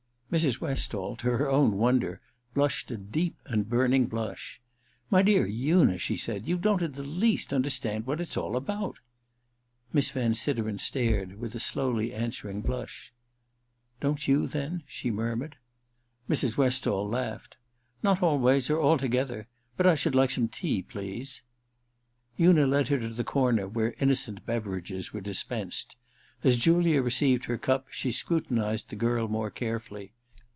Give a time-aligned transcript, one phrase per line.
[0.31, 0.61] Mrs.
[0.61, 2.21] Westall, to her own wonder,
[2.53, 4.61] blushed a deep and burning blush.
[4.83, 8.37] * My dear Una,' she said, * you don't in the least understand what it's
[8.37, 8.93] all about 1'
[9.91, 13.11] Miss Van Sideren stared, with a slowly answering blush.
[13.59, 15.57] * Don't you^ then?' she murmured.
[16.29, 16.55] Mrs.
[16.55, 17.57] Westall laughed.
[18.01, 19.49] *Not always— or altogether!
[19.75, 21.41] But I should like some tea, please.'
[22.39, 25.97] Una led her to the corner where innocent beverages were dispensed.
[26.41, 30.13] As Julia received her cup she scrutinized the girl more carefully.